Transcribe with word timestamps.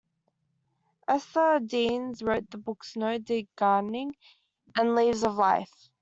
Esther 1.07 1.59
Deans 1.59 2.23
wrote 2.23 2.49
the 2.49 2.57
books 2.57 2.95
"No-Dig 2.95 3.47
Gardening" 3.55 4.15
and 4.75 4.95
"Leaves 4.95 5.21
of 5.23 5.35
Life". 5.35 5.89